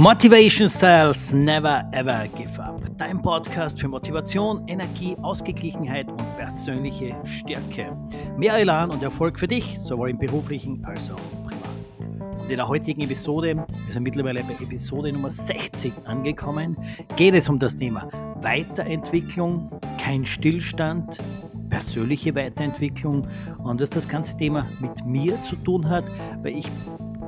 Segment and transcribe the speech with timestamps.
[0.00, 2.80] Motivation Sales Never Ever Give Up.
[2.96, 7.94] Dein Podcast für Motivation, Energie, Ausgeglichenheit und persönliche Stärke.
[8.34, 12.40] Mehr Elan und Erfolg für dich, sowohl im beruflichen als auch im privaten.
[12.40, 16.78] Und in der heutigen Episode, wir sind mittlerweile bei Episode Nummer 60 angekommen,
[17.16, 18.08] geht es um das Thema
[18.40, 21.18] Weiterentwicklung, kein Stillstand,
[21.68, 26.10] persönliche Weiterentwicklung und dass das ganze Thema mit mir zu tun hat,
[26.42, 26.70] weil ich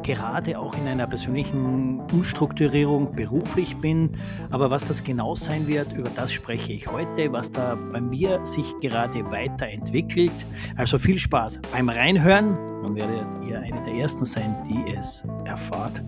[0.03, 4.17] gerade auch in einer persönlichen Umstrukturierung beruflich bin.
[4.51, 8.45] Aber was das genau sein wird, über das spreche ich heute, was da bei mir
[8.45, 10.33] sich gerade weiterentwickelt.
[10.77, 12.57] Also viel Spaß beim Reinhören.
[12.83, 16.03] Dann werdet ihr eine der ersten sein, die es erfahrt.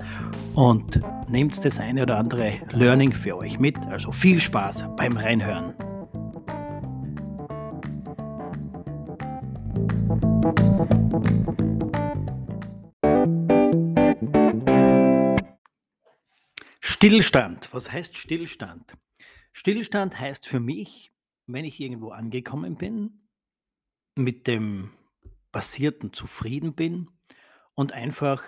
[0.55, 3.79] Und nehmt das eine oder andere Learning für euch mit.
[3.87, 5.75] Also viel Spaß beim Reinhören.
[17.05, 17.69] Stillstand.
[17.75, 18.97] Was heißt Stillstand?
[19.53, 21.13] Stillstand heißt für mich,
[21.47, 23.29] wenn ich irgendwo angekommen bin,
[24.15, 24.91] mit dem
[25.53, 27.11] Passierten zufrieden bin
[27.75, 28.43] und einfach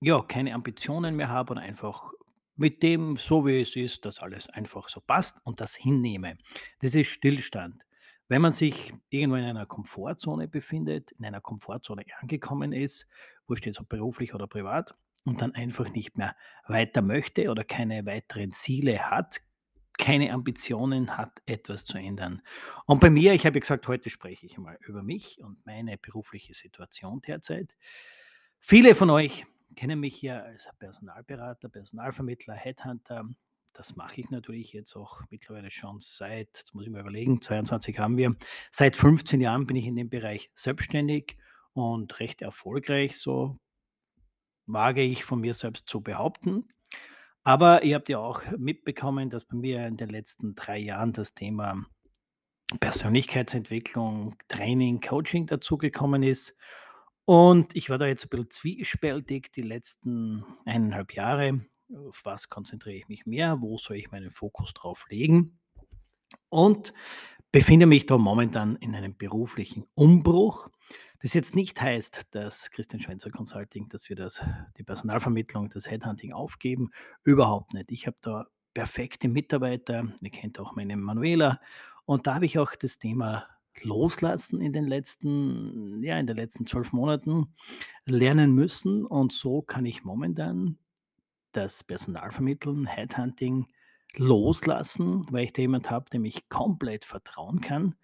[0.00, 2.10] ja, keine Ambitionen mehr habe und einfach
[2.56, 6.36] mit dem, so wie es ist, dass alles einfach so passt und das hinnehme.
[6.80, 7.80] Das ist Stillstand.
[8.26, 13.06] Wenn man sich irgendwo in einer Komfortzone befindet, in einer Komfortzone angekommen ist,
[13.46, 16.36] wo steht so beruflich oder privat, und dann einfach nicht mehr
[16.66, 19.40] weiter möchte oder keine weiteren Ziele hat,
[19.98, 22.42] keine Ambitionen hat, etwas zu ändern.
[22.86, 26.54] Und bei mir, ich habe gesagt, heute spreche ich einmal über mich und meine berufliche
[26.54, 27.74] Situation derzeit.
[28.58, 33.28] Viele von euch kennen mich ja als Personalberater, Personalvermittler, Headhunter.
[33.72, 37.98] Das mache ich natürlich jetzt auch mittlerweile schon seit, jetzt muss ich mal überlegen, 22
[37.98, 38.36] haben wir.
[38.70, 41.36] Seit 15 Jahren bin ich in dem Bereich selbstständig
[41.72, 43.58] und recht erfolgreich, so
[44.66, 46.68] wage ich von mir selbst zu behaupten.
[47.42, 51.34] Aber ihr habt ja auch mitbekommen, dass bei mir in den letzten drei Jahren das
[51.34, 51.84] Thema
[52.80, 56.56] Persönlichkeitsentwicklung, Training, Coaching dazugekommen ist.
[57.26, 61.66] Und ich war da jetzt ein bisschen zwiespältig die letzten eineinhalb Jahre.
[62.08, 63.60] Auf was konzentriere ich mich mehr?
[63.60, 65.58] Wo soll ich meinen Fokus drauf legen?
[66.48, 66.92] Und
[67.52, 70.68] befinde mich da momentan in einem beruflichen Umbruch.
[71.20, 74.40] Das jetzt nicht heißt, dass Christian Schwenzer Consulting, dass wir das,
[74.76, 76.90] die Personalvermittlung, das Headhunting aufgeben.
[77.22, 77.90] Überhaupt nicht.
[77.90, 80.12] Ich habe da perfekte Mitarbeiter.
[80.20, 81.60] Ihr kennt auch meine Manuela.
[82.04, 83.46] Und da habe ich auch das Thema
[83.82, 87.54] loslassen in den letzten, ja, in den letzten zwölf Monaten
[88.04, 89.04] lernen müssen.
[89.06, 90.78] Und so kann ich momentan
[91.52, 93.66] das Personalvermitteln, Headhunting
[94.16, 97.96] loslassen, weil ich da jemand habe, dem ich komplett vertrauen kann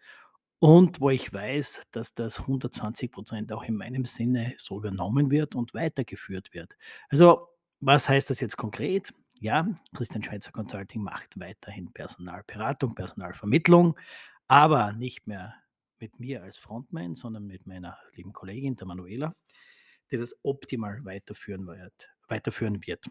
[0.60, 5.54] und wo ich weiß, dass das 120 Prozent auch in meinem Sinne so übernommen wird
[5.54, 6.76] und weitergeführt wird.
[7.08, 7.48] Also,
[7.80, 9.12] was heißt das jetzt konkret?
[9.40, 13.98] Ja, Christian Schweizer Consulting macht weiterhin Personalberatung, Personalvermittlung,
[14.48, 15.54] aber nicht mehr
[15.98, 19.34] mit mir als Frontman, sondern mit meiner lieben Kollegin, der Manuela,
[20.10, 22.10] die das optimal weiterführen wird.
[22.28, 23.06] Weiterführen wird.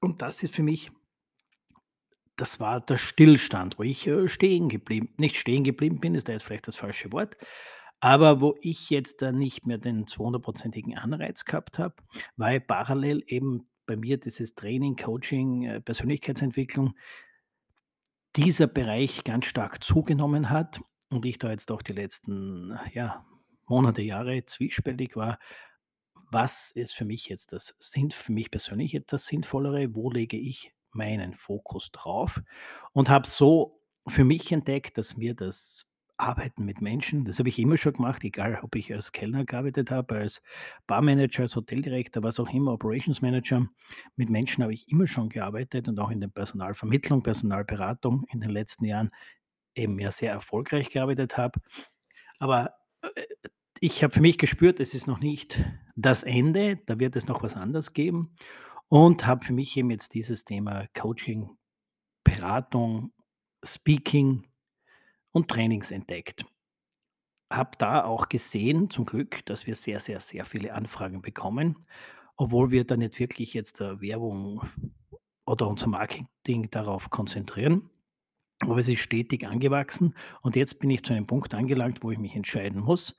[0.00, 0.90] Und das ist für mich
[2.40, 6.32] das war der Stillstand, wo ich, äh, stehen geblieben nicht stehen geblieben bin, ist da
[6.32, 7.36] jetzt vielleicht das falsche Wort,
[8.00, 11.96] aber wo ich jetzt da nicht mehr den 200% Anreiz gehabt habe,
[12.36, 16.94] weil parallel eben bei mir dieses Training, Coaching, äh, Persönlichkeitsentwicklung
[18.36, 20.80] dieser Bereich ganz stark zugenommen hat
[21.10, 23.26] und ich da jetzt auch die letzten, ja,
[23.66, 25.38] Monate, Jahre zwiespältig war.
[26.30, 29.94] Was ist für mich jetzt das sind für mich persönlich etwas Sinnvollere?
[29.94, 32.40] Wo lege ich meinen Fokus drauf
[32.92, 35.90] und habe so für mich entdeckt, dass mir das
[36.20, 39.90] Arbeiten mit Menschen, das habe ich immer schon gemacht, egal ob ich als Kellner gearbeitet
[39.90, 40.42] habe, als
[40.86, 43.66] Barmanager, als Hoteldirektor, was auch immer, Operations Manager.
[44.16, 48.50] Mit Menschen habe ich immer schon gearbeitet und auch in der Personalvermittlung, Personalberatung in den
[48.50, 49.10] letzten Jahren
[49.74, 51.60] eben ja sehr erfolgreich gearbeitet habe.
[52.38, 53.22] Aber äh,
[53.80, 55.64] ich habe für mich gespürt, es ist noch nicht
[55.96, 58.34] das Ende, da wird es noch was anderes geben
[58.90, 61.56] und habe für mich eben jetzt dieses Thema Coaching,
[62.24, 63.12] Beratung,
[63.64, 64.46] Speaking
[65.30, 66.44] und Trainings entdeckt.
[67.52, 71.86] Habe da auch gesehen, zum Glück, dass wir sehr, sehr, sehr viele Anfragen bekommen,
[72.36, 74.62] obwohl wir da nicht wirklich jetzt äh, Werbung
[75.46, 77.90] oder unser Marketing darauf konzentrieren.
[78.62, 82.18] Aber es ist stetig angewachsen und jetzt bin ich zu einem Punkt angelangt, wo ich
[82.18, 83.16] mich entscheiden muss.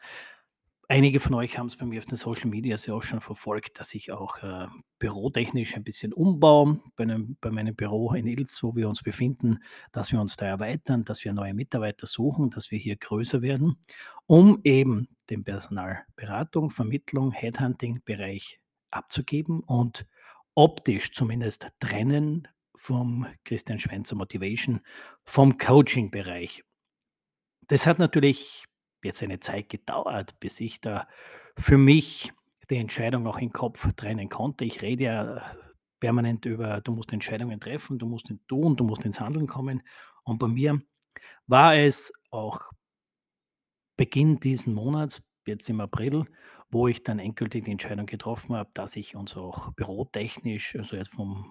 [0.91, 3.79] Einige von euch haben es bei mir auf den Social Medias ja auch schon verfolgt,
[3.79, 4.67] dass ich auch äh,
[4.99, 9.59] bürotechnisch ein bisschen umbaue bei, einem, bei meinem Büro in Ilz, wo wir uns befinden,
[9.93, 13.77] dass wir uns da erweitern, dass wir neue Mitarbeiter suchen, dass wir hier größer werden,
[14.27, 18.59] um eben den Personalberatung, Vermittlung, Headhunting-Bereich
[18.89, 20.05] abzugeben und
[20.55, 24.81] optisch zumindest trennen vom Christian Schweizer Motivation,
[25.23, 26.65] vom Coaching-Bereich.
[27.69, 28.65] Das hat natürlich
[29.03, 31.07] jetzt eine Zeit gedauert, bis ich da
[31.57, 32.31] für mich
[32.69, 34.65] die Entscheidung auch im Kopf trennen konnte.
[34.65, 35.55] Ich rede ja
[35.99, 39.83] permanent über, du musst Entscheidungen treffen, du musst ihn tun, du musst ins Handeln kommen.
[40.23, 40.81] Und bei mir
[41.47, 42.71] war es auch
[43.97, 46.25] Beginn diesen Monats, jetzt im April,
[46.69, 51.13] wo ich dann endgültig die Entscheidung getroffen habe, dass ich uns auch bürotechnisch, also jetzt
[51.13, 51.45] vom,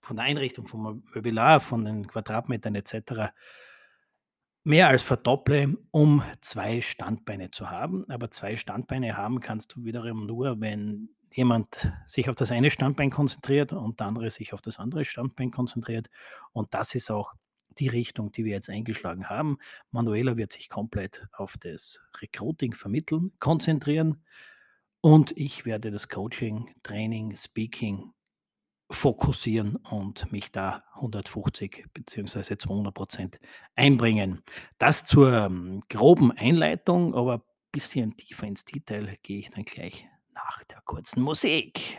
[0.00, 3.32] von der Einrichtung, vom Möbelar, von den Quadratmetern etc.
[4.64, 8.08] mehr als verdopple, um zwei Standbeine zu haben.
[8.08, 13.10] Aber zwei Standbeine haben kannst du wiederum nur, wenn jemand sich auf das eine Standbein
[13.10, 16.10] konzentriert und der andere sich auf das andere Standbein konzentriert.
[16.52, 17.32] Und das ist auch
[17.78, 19.58] die Richtung, die wir jetzt eingeschlagen haben.
[19.90, 24.22] Manuela wird sich komplett auf das Recruiting, Vermitteln konzentrieren
[25.00, 28.12] und ich werde das Coaching, Training, Speaking
[28.94, 32.56] fokussieren und mich da 150 bzw.
[32.56, 33.40] 200 Prozent
[33.74, 34.42] einbringen.
[34.78, 37.42] Das zur ähm, groben Einleitung, aber ein
[37.72, 41.98] bisschen tiefer ins Detail gehe ich dann gleich nach der kurzen Musik.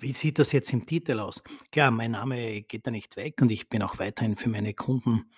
[0.00, 1.42] Wie sieht das jetzt im Titel aus?
[1.72, 5.30] Klar, mein Name geht da nicht weg und ich bin auch weiterhin für meine Kunden,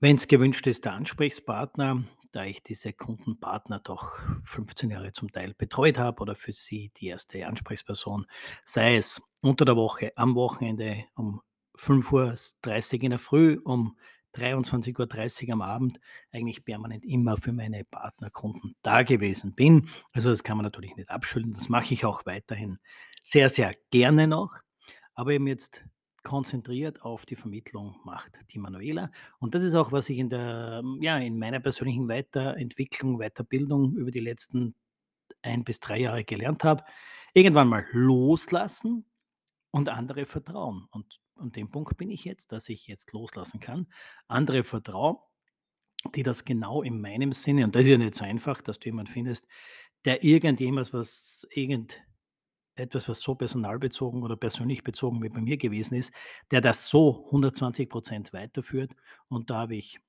[0.00, 4.10] wenn es gewünscht ist, der Ansprechpartner, da ich diese Kundenpartner doch
[4.44, 8.26] 15 Jahre zum Teil betreut habe oder für sie die erste Ansprechperson,
[8.64, 11.42] sei es unter der Woche, am Wochenende um
[11.76, 13.96] 5.30 Uhr in der Früh, um
[14.34, 16.00] 23:30 Uhr am Abend
[16.32, 19.88] eigentlich permanent immer für meine Partnerkunden da gewesen bin.
[20.12, 21.52] Also, das kann man natürlich nicht abschütteln.
[21.52, 22.78] Das mache ich auch weiterhin
[23.22, 24.56] sehr, sehr gerne noch,
[25.14, 25.84] aber eben jetzt
[26.24, 29.10] konzentriert auf die Vermittlung macht die Manuela.
[29.38, 34.10] Und das ist auch, was ich in der ja, in meiner persönlichen Weiterentwicklung, Weiterbildung über
[34.10, 34.74] die letzten
[35.42, 36.84] ein bis drei Jahre gelernt habe.
[37.34, 39.04] Irgendwann mal loslassen
[39.70, 40.86] und andere vertrauen.
[40.90, 43.86] Und an dem Punkt bin ich jetzt, dass ich jetzt loslassen kann.
[44.26, 45.16] Andere vertrauen,
[46.14, 48.86] die das genau in meinem Sinne, und das ist ja nicht so einfach, dass du
[48.86, 49.46] jemanden findest,
[50.04, 51.46] der irgendjemand was,
[52.76, 56.12] irgendetwas, was so personalbezogen oder persönlich bezogen wie bei mir gewesen ist,
[56.50, 58.92] der das so 120 Prozent weiterführt.
[59.28, 60.00] Und da habe ich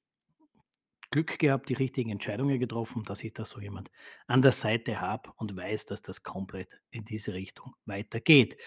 [1.11, 3.91] Glück gehabt, die richtigen Entscheidungen getroffen, dass ich da so jemand
[4.27, 8.57] an der Seite habe und weiß, dass das komplett in diese Richtung weitergeht.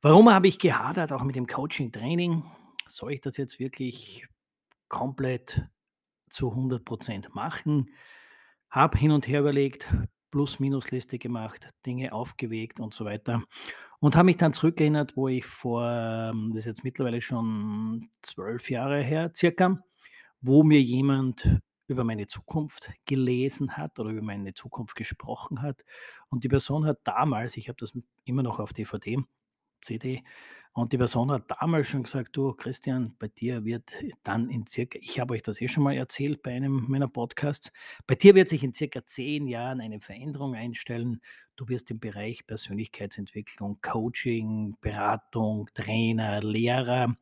[0.00, 2.44] Warum habe ich gehadert, auch mit dem Coaching, Training?
[2.86, 4.26] Soll ich das jetzt wirklich
[4.88, 5.62] komplett
[6.30, 7.90] zu 100 Prozent machen?
[8.70, 9.88] Habe hin und her überlegt,
[10.30, 13.42] Plus-Minus-Liste gemacht, Dinge aufgewegt und so weiter
[14.00, 18.70] und habe mich dann zurückerinnert, wo ich vor, ähm, das ist jetzt mittlerweile schon zwölf
[18.70, 19.82] Jahre her circa,
[20.40, 21.48] wo mir jemand
[21.88, 25.84] über meine Zukunft gelesen hat oder über meine Zukunft gesprochen hat.
[26.28, 27.92] Und die Person hat damals, ich habe das
[28.24, 29.18] immer noch auf DVD,
[29.80, 30.22] CD.
[30.72, 33.90] Und die Person hat damals schon gesagt: „Du Christian, bei dir wird
[34.22, 37.72] dann in circa“ ich habe euch das eh schon mal erzählt bei einem meiner Podcasts,
[38.06, 41.20] „bei dir wird sich in circa 10 Jahren eine Veränderung einstellen.
[41.56, 47.16] Du wirst im Bereich Persönlichkeitsentwicklung, Coaching, Beratung, Trainer, Lehrer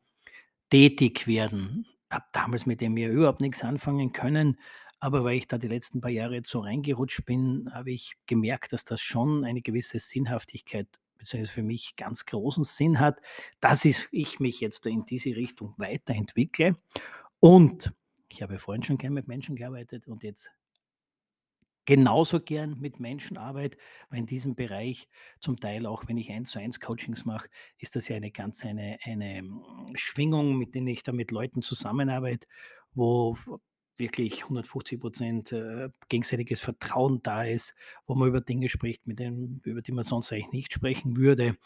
[0.69, 4.59] tätig werden.“ Habe damals mit dem ja überhaupt nichts anfangen können,
[4.99, 8.73] aber weil ich da die letzten paar Jahre jetzt so reingerutscht bin, habe ich gemerkt,
[8.73, 13.19] dass das schon eine gewisse Sinnhaftigkeit beziehungsweise für mich ganz großen Sinn hat,
[13.59, 16.75] dass ich mich jetzt in diese Richtung weiterentwickle.
[17.39, 17.93] Und
[18.29, 20.51] ich habe vorhin schon gern mit Menschen gearbeitet und jetzt
[21.87, 23.77] genauso gern mit Menschen arbeite,
[24.09, 25.07] weil in diesem Bereich
[25.39, 27.47] zum Teil auch, wenn ich eins zu eins Coachings mache,
[27.79, 31.61] ist das ja eine ganz eine, eine mm, Schwingung, mit der ich da mit Leuten
[31.61, 32.45] zusammenarbeite,
[32.93, 33.37] wo
[33.99, 37.75] wirklich 150 Prozent äh, gegenseitiges Vertrauen da ist,
[38.05, 41.57] wo man über Dinge spricht, mit denen, über die man sonst eigentlich nicht sprechen würde.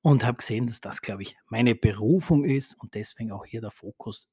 [0.00, 3.72] Und habe gesehen, dass das, glaube ich, meine Berufung ist und deswegen auch hier der
[3.72, 4.30] Fokus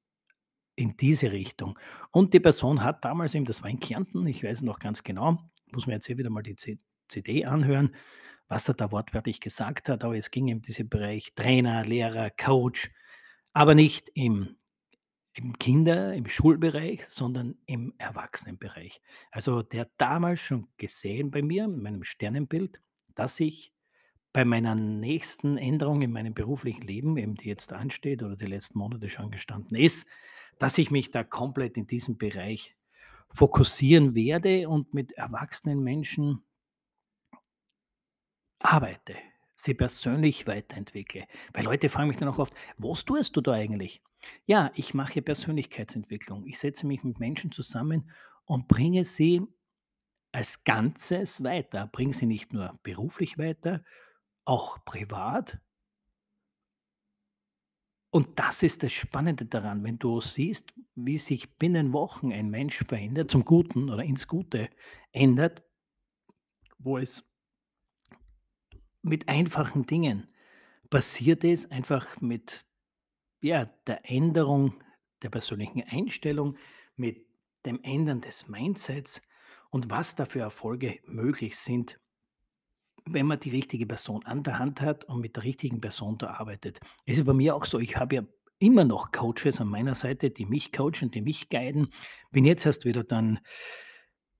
[0.75, 1.79] in diese Richtung.
[2.11, 5.39] Und die Person hat damals eben, das war in Kärnten, ich weiß noch ganz genau,
[5.71, 6.55] muss mir jetzt hier wieder mal die
[7.07, 7.95] CD anhören,
[8.47, 12.91] was er da wortwörtlich gesagt hat, aber es ging um diesen Bereich Trainer, Lehrer, Coach,
[13.53, 14.55] aber nicht im
[15.35, 19.01] im Kinder im Schulbereich, sondern im Erwachsenenbereich.
[19.31, 22.81] Also, der damals schon gesehen bei mir, in meinem Sternenbild,
[23.15, 23.73] dass ich
[24.31, 28.79] bei meiner nächsten Änderung in meinem beruflichen Leben, eben die jetzt ansteht oder die letzten
[28.79, 30.07] Monate schon gestanden ist,
[30.57, 32.75] dass ich mich da komplett in diesem Bereich
[33.29, 36.43] fokussieren werde und mit erwachsenen Menschen
[38.59, 39.15] arbeite,
[39.55, 41.25] sie persönlich weiterentwickle.
[41.53, 44.01] Weil Leute fragen mich dann auch oft: „Was tust du da eigentlich?“
[44.45, 46.45] ja, ich mache Persönlichkeitsentwicklung.
[46.45, 48.11] Ich setze mich mit Menschen zusammen
[48.45, 49.41] und bringe sie
[50.31, 51.87] als Ganzes weiter.
[51.87, 53.83] Bring sie nicht nur beruflich weiter,
[54.45, 55.59] auch privat.
[58.11, 62.83] Und das ist das Spannende daran, wenn du siehst, wie sich binnen Wochen ein Mensch
[62.87, 64.69] verändert, zum Guten oder ins Gute
[65.11, 65.63] ändert,
[66.79, 67.34] wo es
[69.05, 70.27] mit einfachen Dingen
[70.89, 72.65] passiert ist, einfach mit
[73.41, 74.73] ja, der Änderung
[75.21, 76.57] der persönlichen Einstellung,
[76.95, 77.25] mit
[77.65, 79.21] dem Ändern des Mindsets
[79.69, 81.99] und was da für Erfolge möglich sind,
[83.05, 86.31] wenn man die richtige Person an der Hand hat und mit der richtigen Person da
[86.31, 86.79] arbeitet.
[87.05, 88.23] Es ist bei mir auch so, ich habe ja
[88.57, 91.89] immer noch Coaches an meiner Seite, die mich coachen, die mich guiden.
[92.31, 93.39] Bin jetzt erst wieder dann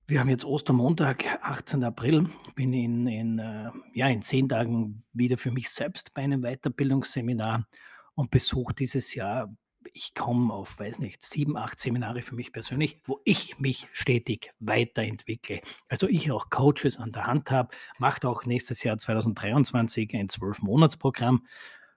[0.08, 1.84] wir haben jetzt Ostermontag, 18.
[1.84, 6.42] April, bin in in, äh ja, in 10 Tagen wieder für mich selbst bei einem
[6.42, 7.66] Weiterbildungsseminar
[8.14, 9.56] und besuche dieses Jahr
[9.94, 14.54] ich komme auf, weiß nicht, 7, 8 Seminare für mich persönlich, wo ich mich stetig
[14.60, 15.62] weiterentwickle.
[15.88, 21.46] Also, ich auch Coaches an der Hand habe, mache auch nächstes Jahr 2023 ein 12-Monatsprogramm,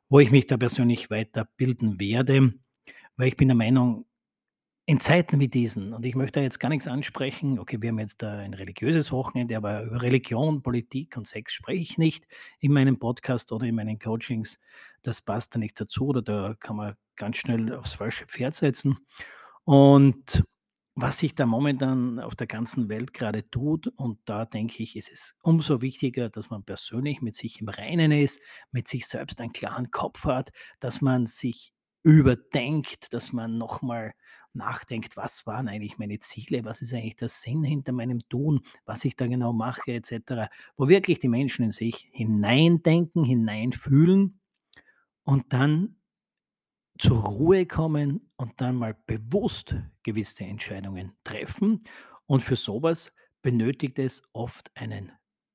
[0.08, 2.54] wo ich mich da persönlich weiterbilden werde,
[3.16, 4.06] weil ich bin der Meinung,
[4.88, 7.98] in Zeiten wie diesen und ich möchte da jetzt gar nichts ansprechen okay, wir haben
[7.98, 12.26] jetzt ein religiöses Wochenende, aber über Religion, Politik und Sex spreche ich nicht
[12.58, 14.58] in meinem Podcast oder in meinen Coachings.
[15.02, 18.96] Das passt da nicht dazu oder da kann man ganz schnell aufs falsche Pferd setzen.
[19.64, 20.42] Und
[20.94, 25.12] was sich da momentan auf der ganzen Welt gerade tut und da denke ich, ist
[25.12, 28.40] es umso wichtiger, dass man persönlich mit sich im Reinen ist,
[28.72, 34.14] mit sich selbst einen klaren Kopf hat, dass man sich überdenkt, dass man noch mal
[34.58, 36.64] nachdenkt: „Was waren eigentlich meine Ziele?
[36.66, 40.50] Was ist eigentlich der Sinn hinter meinem Tun, was ich da genau mache“, et cetera.
[40.76, 44.40] Wo wirklich die Menschen in sich hineindenken, hineinfühlen
[45.24, 45.96] und dann
[46.98, 51.80] zur Ruhe kommen und dann mal bewusst gewisse Entscheidungen treffen.
[52.26, 55.12] Und für so was benötigt es oft einen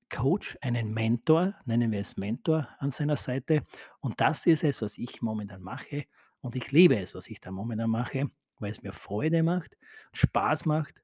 [0.10, 3.66] Coach, einen Mentor, nennen wir es Mentor an seiner Seite.
[4.00, 6.06] Und das ist es, was ich momentan mache.
[6.42, 8.30] Und ich liebe es, was ich da momentan mache,
[8.64, 9.78] weil es mir Freude macht,
[10.14, 11.04] Spaß macht,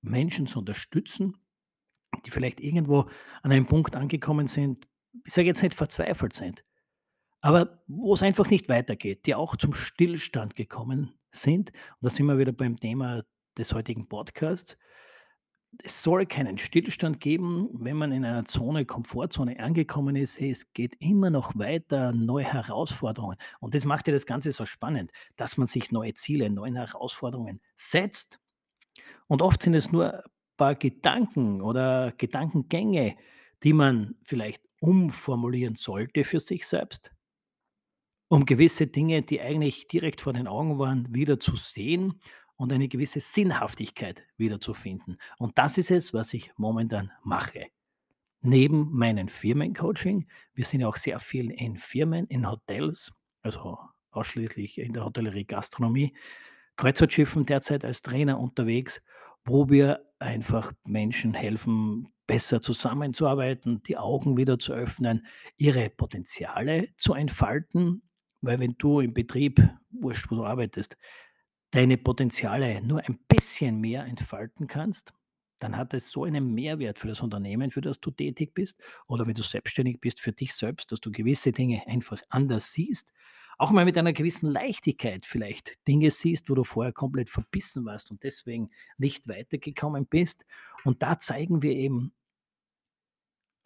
[0.00, 1.36] Menschen zu unterstützen,
[2.24, 3.10] die vielleicht irgendwo
[3.42, 4.88] an einem Punkt angekommen sind,
[5.24, 6.64] ich sage jetzt nicht verzweifelt sind,
[7.40, 11.70] aber wo es einfach nicht weitergeht, die auch zum Stillstand gekommen sind.
[11.70, 13.24] Und da sind wir wieder beim Thema
[13.56, 14.76] des heutigen Podcasts.
[15.78, 20.38] Es soll keinen Stillstand geben, wenn man in einer Zone Komfortzone angekommen ist.
[20.38, 23.36] Hey, es geht immer noch weiter, neue Herausforderungen.
[23.60, 27.60] Und das macht ja das Ganze so spannend, dass man sich neue Ziele, neuen Herausforderungen
[27.76, 28.40] setzt.
[29.28, 33.16] Und oft sind es nur ein paar Gedanken oder Gedankengänge,
[33.62, 37.12] die man vielleicht umformulieren sollte für sich selbst
[38.30, 42.20] um gewisse Dinge, die eigentlich direkt vor den Augen waren, wieder zu sehen
[42.60, 45.16] und eine gewisse Sinnhaftigkeit wiederzufinden.
[45.38, 47.68] Und das ist es, was ich momentan mache.
[48.42, 53.78] Neben meinem Firmencoaching wir sind ja auch sehr viel in Firmen, in Hotels, also
[54.10, 56.14] ausschließlich in der Hotellerie, Gastronomie,
[56.76, 59.00] Kreuzfahrtschiffen derzeit als Trainer unterwegs,
[59.46, 65.26] wo wir einfach Menschen helfen, besser zusammenzuarbeiten, die Augen wieder zu öffnen,
[65.56, 68.02] ihre Potenziale zu entfalten.
[68.42, 70.98] Weil wenn du im Betrieb, wurscht, wo du arbeitest,
[71.70, 75.12] deine Potenziale nur ein bisschen mehr entfalten kannst,
[75.58, 79.26] dann hat es so einen Mehrwert für das Unternehmen, für das du tätig bist oder
[79.26, 83.12] wenn du selbstständig bist für dich selbst, dass du gewisse Dinge einfach anders siehst,
[83.58, 88.10] auch mal mit einer gewissen Leichtigkeit vielleicht Dinge siehst, wo du vorher komplett verbissen warst
[88.10, 90.46] und deswegen nicht weitergekommen bist.
[90.84, 92.14] Und da zeigen wir eben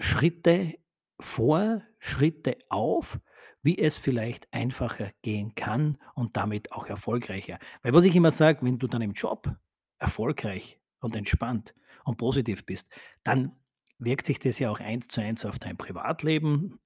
[0.00, 0.74] Schritte
[1.20, 3.20] vor, Schritte auf,
[3.64, 7.58] wie es vielleicht einfacher gehen kann und damit auch erfolgreicher.
[7.82, 9.50] Weil was ich immer sage, wenn du dann im Job
[9.98, 12.90] erfolgreich und entspannt und positiv bist,
[13.24, 13.56] dann
[13.98, 16.78] wirkt sich das ja auch eins zu eins auf dein Privatleben,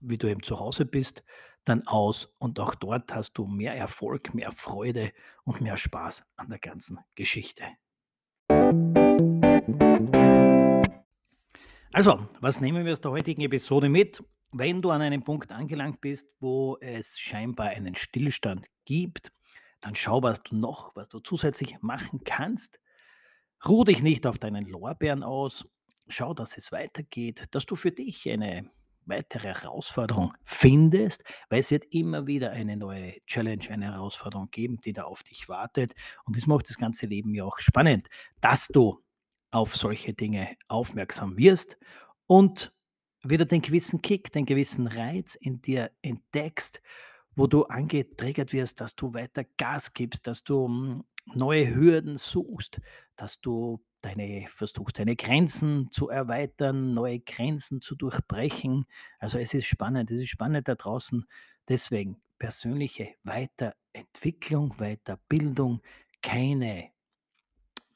[0.00, 1.24] wie du eben zu Hause bist,
[1.64, 5.12] dann aus und auch dort hast du mehr Erfolg, mehr Freude
[5.44, 7.64] und mehr Spaß an der ganzen Geschichte.
[11.92, 14.22] Also, was nehmen wir aus der heutigen Episode mit?
[14.56, 19.32] Wenn du an einem Punkt angelangt bist, wo es scheinbar einen Stillstand gibt,
[19.80, 22.78] dann schau, was du noch was du zusätzlich machen kannst.
[23.66, 25.66] Ruhe dich nicht auf deinen Lorbeeren aus.
[26.06, 28.70] Schau, dass es weitergeht, dass du für dich eine
[29.06, 34.92] weitere Herausforderung findest, weil es wird immer wieder eine neue Challenge, eine Herausforderung geben, die
[34.92, 35.94] da auf dich wartet.
[36.26, 38.06] Und das macht das ganze Leben ja auch spannend,
[38.40, 39.02] dass du
[39.50, 41.76] auf solche Dinge aufmerksam wirst
[42.28, 42.72] und
[43.28, 46.80] wieder den gewissen Kick, den gewissen Reiz in dir entdeckst,
[47.36, 52.80] wo du angetriggert wirst, dass du weiter Gas gibst, dass du hm, neue Hürden suchst,
[53.16, 58.86] dass du deine versuchst deine Grenzen zu erweitern, neue Grenzen zu durchbrechen.
[59.18, 61.26] Also, es ist spannend, es ist spannend da draußen.
[61.68, 65.80] Deswegen persönliche Weiterentwicklung, Weiterbildung,
[66.22, 66.90] keine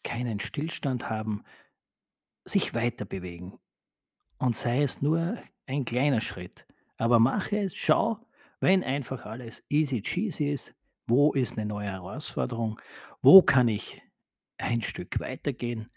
[0.03, 1.45] keinen Stillstand haben,
[2.47, 3.59] sich weiterbewegen
[4.39, 6.67] und sei es nur ein kleiner Schritt.
[6.97, 8.19] Aber mache es, schau,
[8.61, 10.75] wenn einfach alles easy cheesy ist,
[11.07, 12.81] wo ist eine neue Herausforderung?
[13.23, 14.03] Wo kann ich
[14.59, 15.91] ein Stück weitergehen?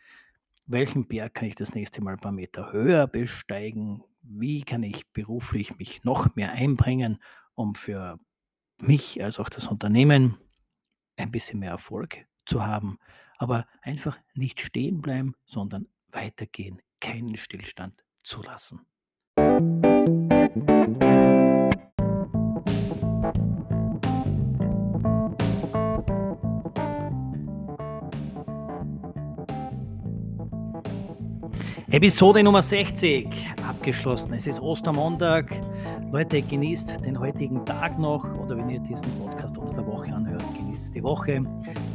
[0.68, 4.04] Welchen Berg kann ich das nächste Mal ein paar Meter höher besteigen?
[4.22, 7.22] Wie kann ich beruflich mich noch mehr einbringen,
[7.56, 8.18] um für
[8.80, 10.38] mich als auch das Unternehmen
[11.18, 13.00] ein bisschen mehr Erfolg zu haben?
[13.38, 18.86] Aber einfach nicht stehen bleiben, sondern weitergehen, keinen Stillstand zulassen.
[31.92, 33.28] Episode Nummer 60
[33.68, 34.34] abgeschlossen.
[34.34, 35.60] Es ist Ostermontag.
[36.12, 40.44] Leute, genießt den heutigen Tag noch oder wenn ihr diesen Podcast unter der Woche anhört,
[40.56, 41.44] genießt die Woche.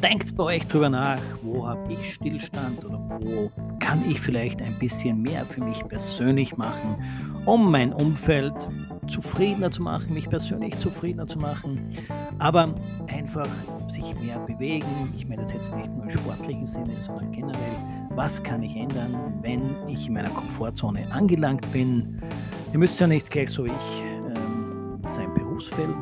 [0.03, 3.51] Denkt bei euch drüber nach, wo habe ich Stillstand oder wo
[3.87, 6.97] kann ich vielleicht ein bisschen mehr für mich persönlich machen,
[7.45, 8.69] um mein Umfeld
[9.07, 11.93] zufriedener zu machen, mich persönlich zufriedener zu machen,
[12.41, 12.75] aber
[13.07, 13.49] einfach
[13.87, 15.13] sich mehr bewegen.
[15.15, 17.77] Ich meine das jetzt nicht nur im sportlichen Sinne, sondern generell
[18.11, 22.21] was kann ich ändern, wenn ich in meiner Komfortzone angelangt bin.
[22.73, 25.97] Ihr müsst ja nicht gleich so wie ich ähm, sein Berufsfeld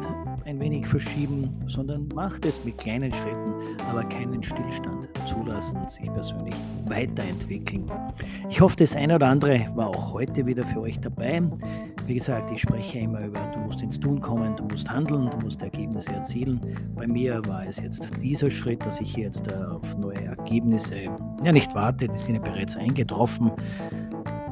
[0.47, 3.53] ein wenig verschieben, sondern macht es mit kleinen Schritten,
[3.90, 6.54] aber keinen Stillstand zulassen, sich persönlich
[6.87, 7.90] weiterentwickeln.
[8.49, 11.42] Ich hoffe, das eine oder andere war auch heute wieder für euch dabei.
[12.06, 15.44] Wie gesagt, ich spreche immer über, du musst ins Tun kommen, du musst handeln, du
[15.44, 16.61] musst Ergebnisse erzielen.
[16.94, 20.96] Bei mir war es jetzt dieser Schritt, dass ich jetzt äh, auf neue Ergebnisse
[21.42, 23.50] ja nicht warte, die sind ja bereits eingetroffen.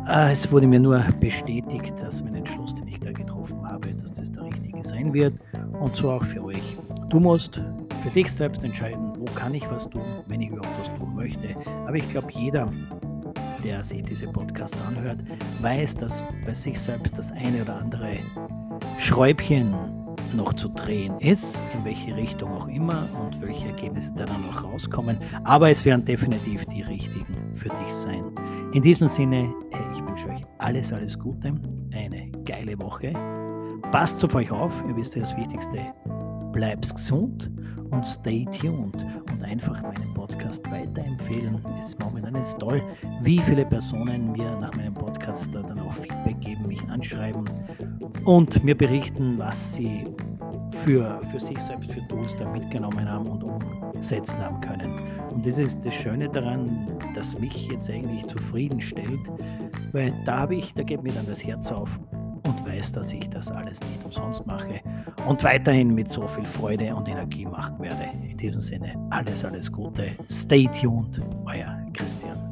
[0.08, 4.12] Äh, es wurde mir nur bestätigt, dass mein Entschluss, den ich da getroffen habe, dass
[4.12, 5.34] das der richtige sein wird.
[5.80, 6.76] Und so auch für euch.
[7.08, 7.62] Du musst
[8.02, 11.56] für dich selbst entscheiden, wo kann ich was tun, wenn ich überhaupt was tun möchte.
[11.86, 12.70] Aber ich glaube, jeder
[13.62, 15.20] der sich diese Podcasts anhört,
[15.60, 18.16] weiß, dass bei sich selbst das eine oder andere
[18.98, 19.74] Schräubchen
[20.34, 24.64] noch zu drehen ist, in welche Richtung auch immer und welche Ergebnisse da dann noch
[24.64, 25.18] rauskommen.
[25.44, 28.24] Aber es werden definitiv die richtigen für dich sein.
[28.72, 29.52] In diesem Sinne,
[29.94, 31.54] ich wünsche euch alles, alles Gute,
[31.92, 33.12] eine geile Woche.
[33.90, 35.92] Passt auf euch auf, ihr wisst ja das Wichtigste.
[36.52, 37.50] Bleibt gesund
[37.90, 41.60] und stay tuned und einfach meinen Podcast weiterempfehlen.
[41.78, 42.82] Es ist momentan ist toll,
[43.22, 47.44] wie viele Personen mir nach meinem Podcast dann auch Feedback geben, mich anschreiben
[48.24, 50.06] und mir berichten, was sie
[50.84, 54.98] für, für sich selbst, für Tools da mitgenommen haben und umsetzen haben können.
[55.30, 59.20] Und das ist das Schöne daran, dass mich jetzt eigentlich zufriedenstellt,
[59.92, 62.00] weil da habe ich, da geht mir dann das Herz auf
[62.44, 64.80] und weiß, dass ich das alles nicht umsonst mache
[65.26, 68.10] und weiterhin mit so viel Freude und Energie machen werde.
[68.28, 70.08] In diesem Sinne, alles, alles Gute.
[70.30, 72.51] Stay tuned, euer Christian.